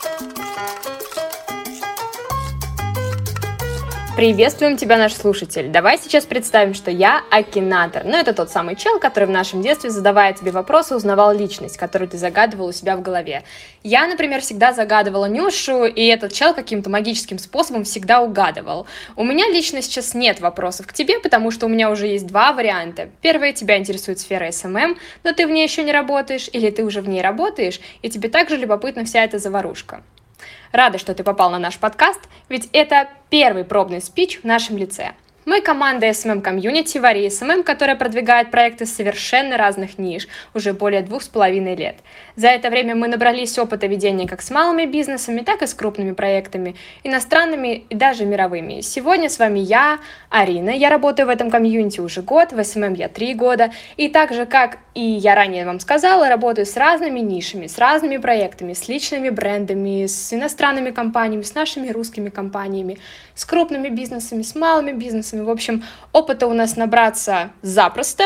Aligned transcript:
thank 0.00 0.38
you 0.38 0.43
Приветствуем 4.16 4.76
тебя, 4.76 4.96
наш 4.96 5.12
слушатель. 5.12 5.70
Давай 5.70 5.98
сейчас 5.98 6.24
представим, 6.24 6.74
что 6.74 6.88
я 6.88 7.24
Акинатор. 7.32 8.04
Ну, 8.04 8.16
это 8.16 8.32
тот 8.32 8.48
самый 8.48 8.76
чел, 8.76 9.00
который 9.00 9.24
в 9.24 9.30
нашем 9.30 9.60
детстве, 9.60 9.90
задавая 9.90 10.32
тебе 10.32 10.52
вопросы, 10.52 10.94
узнавал 10.94 11.36
личность, 11.36 11.76
которую 11.76 12.08
ты 12.08 12.16
загадывал 12.16 12.68
у 12.68 12.72
себя 12.72 12.96
в 12.96 13.02
голове. 13.02 13.42
Я, 13.82 14.06
например, 14.06 14.40
всегда 14.40 14.72
загадывала 14.72 15.24
Нюшу, 15.26 15.86
и 15.86 16.06
этот 16.06 16.32
чел 16.32 16.54
каким-то 16.54 16.90
магическим 16.90 17.40
способом 17.40 17.82
всегда 17.82 18.22
угадывал. 18.22 18.86
У 19.16 19.24
меня 19.24 19.48
лично 19.48 19.82
сейчас 19.82 20.14
нет 20.14 20.38
вопросов 20.38 20.86
к 20.86 20.92
тебе, 20.92 21.18
потому 21.18 21.50
что 21.50 21.66
у 21.66 21.68
меня 21.68 21.90
уже 21.90 22.06
есть 22.06 22.28
два 22.28 22.52
варианта. 22.52 23.08
Первое, 23.20 23.52
тебя 23.52 23.78
интересует 23.78 24.20
сфера 24.20 24.48
SMM, 24.52 24.96
но 25.24 25.32
ты 25.32 25.44
в 25.44 25.50
ней 25.50 25.66
еще 25.66 25.82
не 25.82 25.90
работаешь, 25.90 26.48
или 26.52 26.70
ты 26.70 26.84
уже 26.84 27.00
в 27.00 27.08
ней 27.08 27.20
работаешь, 27.20 27.80
и 28.00 28.08
тебе 28.08 28.28
также 28.28 28.58
любопытна 28.58 29.04
вся 29.04 29.24
эта 29.24 29.40
заварушка. 29.40 30.04
Рада, 30.72 30.98
что 30.98 31.14
ты 31.14 31.24
попал 31.24 31.50
на 31.50 31.58
наш 31.58 31.78
подкаст, 31.78 32.20
ведь 32.48 32.68
это 32.72 33.08
первый 33.30 33.64
пробный 33.64 34.00
спич 34.00 34.40
в 34.40 34.44
нашем 34.44 34.76
лице– 34.76 35.12
мы 35.44 35.60
команда 35.60 36.08
SMM 36.08 36.42
Community 36.42 37.00
Вари 37.00 37.26
SMM, 37.26 37.62
которая 37.64 37.96
продвигает 37.96 38.50
проекты 38.50 38.86
совершенно 38.86 39.56
разных 39.56 39.98
ниш 39.98 40.26
уже 40.54 40.72
более 40.72 41.02
двух 41.02 41.22
с 41.22 41.28
половиной 41.28 41.76
лет. 41.76 41.96
За 42.36 42.48
это 42.48 42.70
время 42.70 42.94
мы 42.94 43.08
набрались 43.08 43.58
опыта 43.58 43.86
ведения 43.86 44.26
как 44.26 44.42
с 44.42 44.50
малыми 44.50 44.86
бизнесами, 44.86 45.40
так 45.40 45.62
и 45.62 45.66
с 45.66 45.74
крупными 45.74 46.12
проектами, 46.12 46.76
иностранными 47.02 47.84
и 47.88 47.94
даже 47.94 48.24
мировыми. 48.24 48.80
Сегодня 48.80 49.28
с 49.28 49.38
вами 49.38 49.58
я, 49.58 49.98
Арина. 50.30 50.70
Я 50.70 50.88
работаю 50.88 51.26
в 51.26 51.30
этом 51.30 51.50
комьюнити 51.50 52.00
уже 52.00 52.22
год, 52.22 52.52
в 52.52 52.58
SMM 52.58 52.96
я 52.96 53.08
три 53.08 53.34
года. 53.34 53.70
И 53.96 54.08
так 54.08 54.32
же, 54.32 54.46
как 54.46 54.78
и 54.94 55.00
я 55.00 55.34
ранее 55.34 55.66
вам 55.66 55.80
сказала, 55.80 56.28
работаю 56.28 56.66
с 56.66 56.76
разными 56.76 57.20
нишами, 57.20 57.66
с 57.66 57.78
разными 57.78 58.16
проектами, 58.16 58.72
с 58.72 58.88
личными 58.88 59.28
брендами, 59.28 60.06
с 60.06 60.32
иностранными 60.32 60.90
компаниями, 60.90 61.42
с 61.42 61.54
нашими 61.54 61.90
русскими 61.90 62.30
компаниями, 62.30 62.98
с 63.34 63.44
крупными 63.44 63.88
бизнесами, 63.88 64.42
с 64.42 64.54
малыми 64.54 64.92
бизнесами. 64.92 65.33
В 65.42 65.50
общем, 65.50 65.84
опыта 66.12 66.46
у 66.46 66.52
нас 66.52 66.76
набраться 66.76 67.50
запросто, 67.62 68.24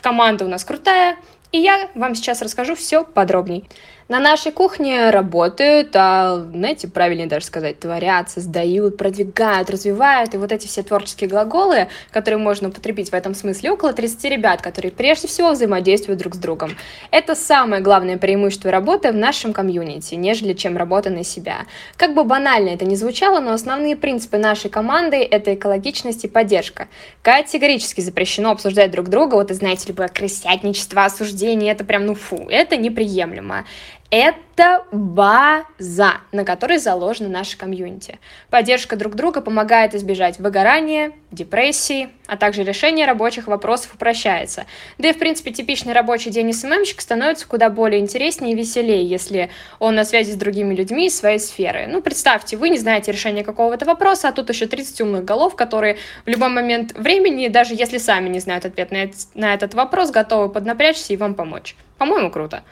команда 0.00 0.44
у 0.44 0.48
нас 0.48 0.64
крутая, 0.64 1.16
и 1.52 1.58
я 1.58 1.88
вам 1.94 2.14
сейчас 2.14 2.42
расскажу 2.42 2.74
все 2.74 3.04
подробней. 3.04 3.68
На 4.08 4.20
нашей 4.20 4.52
кухне 4.52 5.10
работают, 5.10 5.90
а, 5.96 6.36
знаете, 6.54 6.86
правильнее 6.86 7.26
даже 7.26 7.44
сказать, 7.44 7.80
творят, 7.80 8.30
создают, 8.30 8.96
продвигают, 8.96 9.68
развивают. 9.68 10.32
И 10.32 10.36
вот 10.36 10.52
эти 10.52 10.68
все 10.68 10.84
творческие 10.84 11.28
глаголы, 11.28 11.88
которые 12.12 12.38
можно 12.38 12.68
употребить 12.68 13.10
в 13.10 13.14
этом 13.14 13.34
смысле, 13.34 13.72
около 13.72 13.92
30 13.92 14.24
ребят, 14.26 14.62
которые 14.62 14.92
прежде 14.92 15.26
всего 15.26 15.50
взаимодействуют 15.50 16.20
друг 16.20 16.36
с 16.36 16.38
другом. 16.38 16.76
Это 17.10 17.34
самое 17.34 17.82
главное 17.82 18.16
преимущество 18.16 18.70
работы 18.70 19.10
в 19.10 19.16
нашем 19.16 19.52
комьюнити, 19.52 20.14
нежели 20.14 20.52
чем 20.52 20.76
работа 20.76 21.10
на 21.10 21.24
себя. 21.24 21.66
Как 21.96 22.14
бы 22.14 22.22
банально 22.22 22.68
это 22.68 22.84
ни 22.84 22.94
звучало, 22.94 23.40
но 23.40 23.50
основные 23.52 23.96
принципы 23.96 24.38
нашей 24.38 24.70
команды— 24.70 25.16
это 25.30 25.52
экологичность 25.52 26.24
и 26.24 26.28
поддержка. 26.28 26.86
Категорически 27.22 28.02
запрещено 28.02 28.52
обсуждать 28.52 28.92
друг 28.92 29.08
друга, 29.08 29.34
вот, 29.34 29.50
и 29.50 29.54
знаете, 29.54 29.88
любое 29.88 30.06
крысятничество, 30.06 31.04
осуждение, 31.04 31.35
это 31.70 31.84
прям, 31.84 32.06
ну 32.06 32.14
фу, 32.14 32.48
это 32.48 32.76
неприемлемо. 32.76 33.66
Это 34.10 34.84
база, 34.92 36.20
на 36.30 36.44
которой 36.44 36.78
заложена 36.78 37.28
наша 37.28 37.58
комьюнити. 37.58 38.20
Поддержка 38.50 38.96
друг 38.96 39.16
друга 39.16 39.40
помогает 39.40 39.94
избежать 39.94 40.38
выгорания, 40.38 41.12
депрессии, 41.32 42.10
а 42.26 42.36
также 42.36 42.62
решение 42.62 43.04
рабочих 43.04 43.48
вопросов 43.48 43.94
упрощается. 43.94 44.66
Да 44.98 45.08
и, 45.08 45.12
в 45.12 45.18
принципе, 45.18 45.50
типичный 45.50 45.92
рабочий 45.92 46.30
день 46.30 46.52
СММщика 46.52 47.02
становится 47.02 47.48
куда 47.48 47.68
более 47.68 48.00
интереснее 48.00 48.52
и 48.52 48.56
веселее, 48.56 49.04
если 49.04 49.50
он 49.80 49.96
на 49.96 50.04
связи 50.04 50.30
с 50.30 50.36
другими 50.36 50.74
людьми 50.74 51.08
из 51.08 51.18
своей 51.18 51.40
сферы. 51.40 51.86
Ну, 51.88 52.00
представьте, 52.00 52.56
вы 52.56 52.70
не 52.70 52.78
знаете 52.78 53.10
решения 53.10 53.42
какого-то 53.42 53.84
вопроса, 53.86 54.28
а 54.28 54.32
тут 54.32 54.48
еще 54.50 54.66
30 54.66 55.00
умных 55.00 55.24
голов, 55.24 55.56
которые 55.56 55.98
в 56.24 56.28
любой 56.28 56.48
момент 56.48 56.92
времени, 56.92 57.48
даже 57.48 57.74
если 57.74 57.98
сами 57.98 58.28
не 58.28 58.38
знают 58.38 58.64
ответ 58.64 58.92
на 59.34 59.52
этот 59.52 59.74
вопрос, 59.74 60.10
готовы 60.10 60.48
поднапрячься 60.48 61.12
и 61.12 61.16
вам 61.16 61.34
помочь. 61.34 61.74
По-моему, 61.98 62.30
круто. 62.30 62.62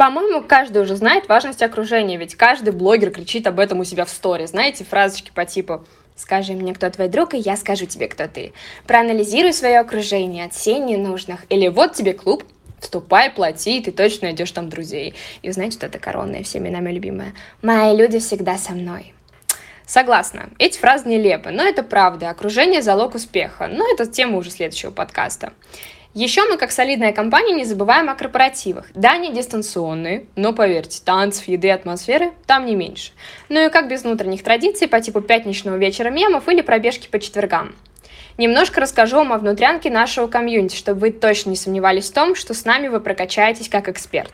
По-моему, 0.00 0.42
каждый 0.42 0.80
уже 0.80 0.96
знает 0.96 1.28
важность 1.28 1.62
окружения, 1.62 2.16
ведь 2.16 2.34
каждый 2.34 2.72
блогер 2.72 3.10
кричит 3.10 3.46
об 3.46 3.60
этом 3.60 3.80
у 3.80 3.84
себя 3.84 4.06
в 4.06 4.08
сторе. 4.08 4.46
Знаете, 4.46 4.82
фразочки 4.82 5.30
по 5.34 5.44
типу 5.44 5.84
«Скажи 6.16 6.54
мне, 6.54 6.72
кто 6.72 6.88
твой 6.88 7.08
друг, 7.08 7.34
и 7.34 7.36
я 7.36 7.54
скажу 7.54 7.84
тебе, 7.84 8.08
кто 8.08 8.26
ты». 8.26 8.54
Проанализируй 8.86 9.52
свое 9.52 9.78
окружение, 9.78 10.46
отсей 10.46 10.78
ненужных. 10.78 11.44
Или 11.50 11.68
вот 11.68 11.92
тебе 11.92 12.14
клуб, 12.14 12.44
вступай, 12.80 13.28
плати, 13.28 13.76
и 13.76 13.82
ты 13.82 13.92
точно 13.92 14.28
найдешь 14.28 14.52
там 14.52 14.70
друзей. 14.70 15.16
И 15.42 15.50
знаете, 15.50 15.76
что 15.76 15.84
это 15.84 15.98
коронная, 15.98 16.44
всеми 16.44 16.70
нами 16.70 16.92
любимая? 16.92 17.34
«Мои 17.60 17.94
люди 17.94 18.20
всегда 18.20 18.56
со 18.56 18.72
мной». 18.72 19.12
Согласна, 19.84 20.48
эти 20.58 20.78
фразы 20.78 21.10
нелепы, 21.10 21.50
но 21.50 21.62
это 21.62 21.82
правда. 21.82 22.30
Окружение– 22.30 22.80
залог 22.82 23.16
успеха. 23.16 23.66
Но 23.66 23.84
это 23.92 24.06
тема 24.06 24.38
уже 24.38 24.50
следующего 24.50 24.92
подкаста. 24.92 25.52
Еще 26.12 26.42
мы, 26.48 26.56
как 26.56 26.72
солидная 26.72 27.12
компания, 27.12 27.54
не 27.54 27.64
забываем 27.64 28.10
о 28.10 28.16
корпоративах. 28.16 28.86
Да, 28.94 29.12
они 29.12 29.32
дистанционные, 29.32 30.26
но 30.34 30.52
поверьте, 30.52 31.00
танцев, 31.04 31.46
еды, 31.46 31.70
атмосферы 31.70 32.32
там 32.46 32.66
не 32.66 32.74
меньше. 32.74 33.12
Ну 33.48 33.64
и 33.64 33.70
как 33.70 33.88
без 33.88 34.02
внутренних 34.02 34.42
традиций 34.42 34.88
по 34.88 35.00
типу 35.00 35.20
пятничного 35.20 35.76
вечера 35.76 36.10
мемов 36.10 36.48
или 36.48 36.62
пробежки 36.62 37.06
по 37.06 37.20
четвергам. 37.20 37.76
Немножко 38.38 38.80
расскажу 38.80 39.18
вам 39.18 39.32
о 39.32 39.38
внутрянке 39.38 39.88
нашего 39.88 40.26
комьюнити, 40.26 40.74
чтобы 40.74 41.00
вы 41.00 41.12
точно 41.12 41.50
не 41.50 41.56
сомневались 41.56 42.10
в 42.10 42.14
том, 42.14 42.34
что 42.34 42.54
с 42.54 42.64
нами 42.64 42.88
вы 42.88 42.98
прокачаетесь 42.98 43.68
как 43.68 43.88
эксперт. 43.88 44.32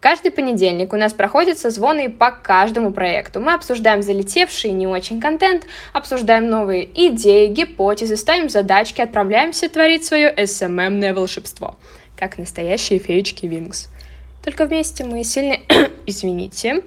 Каждый 0.00 0.30
понедельник 0.30 0.92
у 0.92 0.96
нас 0.96 1.14
проходят 1.14 1.58
созвоны 1.58 2.10
по 2.10 2.30
каждому 2.30 2.92
проекту. 2.92 3.40
Мы 3.40 3.54
обсуждаем 3.54 4.02
залетевший 4.02 4.70
и 4.70 4.74
не 4.74 4.86
очень 4.86 5.20
контент, 5.20 5.66
обсуждаем 5.92 6.48
новые 6.48 6.88
идеи, 7.08 7.48
гипотезы, 7.48 8.16
ставим 8.16 8.48
задачки, 8.48 9.00
отправляемся 9.00 9.68
творить 9.68 10.04
свое 10.04 10.32
SMM-ное 10.34 11.14
волшебство, 11.14 11.76
как 12.16 12.36
настоящие 12.36 12.98
феечки 12.98 13.46
Винкс. 13.46 13.88
Только 14.44 14.66
вместе 14.66 15.02
мы 15.02 15.24
сильны... 15.24 15.62
Извините. 16.06 16.82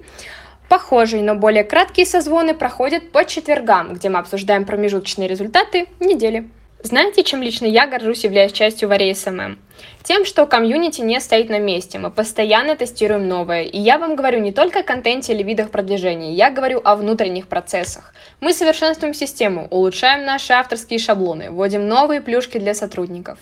Похожие, 0.68 1.22
но 1.22 1.34
более 1.34 1.64
краткие 1.64 2.06
созвоны 2.06 2.54
проходят 2.54 3.10
по 3.10 3.24
четвергам, 3.24 3.94
где 3.94 4.08
мы 4.08 4.20
обсуждаем 4.20 4.64
промежуточные 4.64 5.28
результаты 5.28 5.88
недели. 5.98 6.48
Знаете, 6.82 7.22
чем 7.22 7.42
лично 7.42 7.66
я 7.66 7.86
горжусь, 7.86 8.24
являясь 8.24 8.52
частью 8.52 8.88
Варей 8.88 9.14
SMM? 9.14 9.58
Тем, 10.02 10.24
что 10.24 10.46
комьюнити 10.46 11.02
не 11.02 11.20
стоит 11.20 11.50
на 11.50 11.58
месте, 11.58 11.98
мы 11.98 12.10
постоянно 12.10 12.74
тестируем 12.74 13.28
новое. 13.28 13.64
И 13.64 13.78
я 13.78 13.98
вам 13.98 14.16
говорю 14.16 14.40
не 14.40 14.50
только 14.50 14.80
о 14.80 14.82
контенте 14.82 15.34
или 15.34 15.42
видах 15.42 15.70
продвижения, 15.70 16.32
я 16.32 16.50
говорю 16.50 16.80
о 16.82 16.96
внутренних 16.96 17.48
процессах. 17.48 18.14
Мы 18.40 18.54
совершенствуем 18.54 19.12
систему, 19.12 19.68
улучшаем 19.70 20.24
наши 20.24 20.54
авторские 20.54 20.98
шаблоны, 20.98 21.50
вводим 21.50 21.86
новые 21.86 22.22
плюшки 22.22 22.56
для 22.56 22.72
сотрудников. 22.72 23.38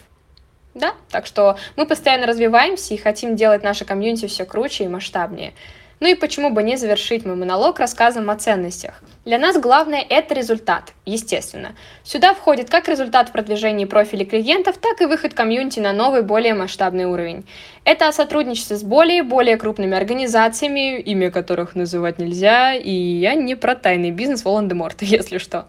Да, 0.74 0.94
так 1.08 1.24
что 1.24 1.56
мы 1.76 1.86
постоянно 1.86 2.26
развиваемся 2.26 2.92
и 2.94 2.98
хотим 2.98 3.36
делать 3.36 3.62
наше 3.62 3.84
комьюнити 3.84 4.26
все 4.26 4.46
круче 4.46 4.84
и 4.84 4.88
масштабнее. 4.88 5.52
Ну 6.00 6.06
и 6.08 6.14
почему 6.14 6.50
бы 6.50 6.62
не 6.62 6.76
завершить 6.76 7.24
мой 7.24 7.34
монолог 7.34 7.80
рассказом 7.80 8.30
о 8.30 8.36
ценностях? 8.36 9.02
Для 9.24 9.36
нас 9.36 9.58
главное– 9.58 10.04
это 10.08 10.32
результат, 10.32 10.92
естественно. 11.04 11.74
Сюда 12.04 12.34
входит 12.34 12.70
как 12.70 12.88
результат 12.88 13.28
в 13.28 13.32
продвижении 13.32 13.84
профилей 13.84 14.24
клиентов, 14.24 14.78
так 14.78 15.00
и 15.00 15.06
выход 15.06 15.34
комьюнити 15.34 15.80
на 15.80 15.92
новый, 15.92 16.22
более 16.22 16.54
масштабный 16.54 17.06
уровень. 17.06 17.44
Это 17.84 18.06
о 18.06 18.12
сотрудничестве 18.12 18.76
с 18.76 18.84
более 18.84 19.18
и 19.18 19.22
более 19.22 19.56
крупными 19.56 19.96
организациями, 19.96 21.00
имя 21.00 21.32
которых 21.32 21.74
называть 21.74 22.18
нельзя, 22.18 22.74
и 22.74 22.92
я 22.92 23.34
не 23.34 23.56
про 23.56 23.74
тайный 23.74 24.12
бизнес 24.12 24.44
Волан-де-Морта, 24.44 25.04
если 25.04 25.38
что. 25.38 25.66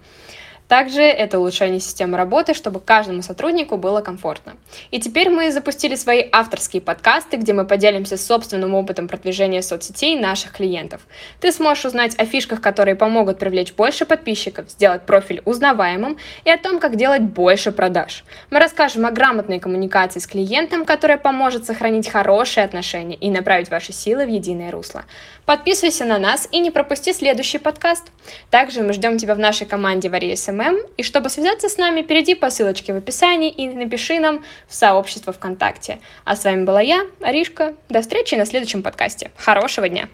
Также 0.70 1.02
это 1.02 1.40
улучшение 1.40 1.80
системы 1.80 2.16
работы, 2.16 2.54
чтобы 2.54 2.80
каждому 2.80 3.24
сотруднику 3.24 3.76
было 3.76 4.02
комфортно. 4.02 4.56
И 4.92 5.00
теперь 5.00 5.32
мы 5.32 5.52
запустили 5.52 5.96
свои 5.96 6.24
авторские 6.32 6.80
подкасты, 6.80 7.38
где 7.38 7.54
мы 7.54 7.66
поделимся 7.66 8.18
собственным 8.18 8.76
опытом 8.76 9.08
продвижения 9.08 9.64
соцсетей 9.64 10.18
наших 10.20 10.52
клиентов. 10.52 11.02
Ты 11.40 11.52
сможешь 11.52 11.86
узнать 11.86 12.14
о 12.20 12.26
фишках, 12.26 12.62
которые 12.62 12.96
помогут 12.96 13.40
привлечь 13.40 13.74
больше 13.74 14.06
подписчиков, 14.06 14.70
сделать 14.70 15.08
профиль 15.08 15.42
узнаваемым 15.44 16.18
и 16.46 16.52
о 16.52 16.58
том, 16.60 16.80
как 16.80 16.98
делать 16.98 17.24
больше 17.24 17.72
продаж. 17.72 18.24
Мы 18.52 18.60
расскажем 18.60 19.08
о 19.08 19.12
грамотной 19.12 19.60
коммуникации 19.60 20.20
с 20.20 20.28
клиентом, 20.28 20.86
которая 20.86 21.18
поможет 21.18 21.66
сохранить 21.66 22.08
хорошие 22.08 22.64
отношения 22.64 23.16
и 23.16 23.32
направить 23.32 23.72
ваши 23.72 23.92
силы 23.92 24.28
в 24.28 24.30
единое 24.30 24.70
русло. 24.70 25.06
Подписывайся 25.48 26.06
на 26.06 26.20
нас 26.20 26.48
и 26.52 26.60
не 26.60 26.70
пропусти 26.70 27.12
следующий 27.12 27.58
подкаст. 27.58 28.12
Также 28.52 28.84
мы 28.84 28.94
ждем 28.94 29.18
тебя 29.18 29.34
в 29.34 29.40
нашей 29.40 29.66
команде 29.66 30.08
Вария 30.08 30.36
SMM. 30.60 30.78
И 30.98 31.04
чтобы 31.04 31.30
связаться 31.30 31.70
с 31.70 31.78
нами, 31.78 32.02
перейди 32.02 32.36
по 32.36 32.50
ссылочке 32.50 32.94
в 32.94 32.98
описании 32.98 33.50
и 33.50 33.68
напиши 33.70 34.20
нам 34.20 34.44
в 34.68 34.76
сообщество 34.76 35.34
ВКонтакте. 35.34 36.00
А 36.26 36.36
с 36.36 36.44
вами 36.44 36.64
была 36.64 36.82
я, 36.82 37.06
Аришка. 37.22 37.76
До 37.90 38.02
встречи 38.02 38.36
на 38.36 38.46
следующем 38.46 38.84
подкасте. 38.84 39.32
Хорошего 39.38 39.90
дня! 39.90 40.10